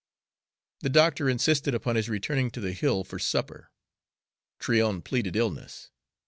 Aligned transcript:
The 0.79 0.89
doctor 0.89 1.29
insisted 1.29 1.75
upon 1.75 1.95
his 1.95 2.09
returning 2.09 2.49
to 2.53 2.59
the 2.59 2.71
Hill 2.73 3.03
for 3.03 3.19
supper. 3.19 3.69
Tryon 4.57 5.03
pleaded 5.03 5.35
illness. 5.35 5.91